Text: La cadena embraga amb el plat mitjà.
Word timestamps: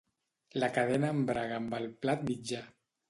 La 0.63 0.69
cadena 0.77 1.11
embraga 1.17 1.59
amb 1.59 1.77
el 1.81 1.87
plat 2.07 2.25
mitjà. 2.31 2.65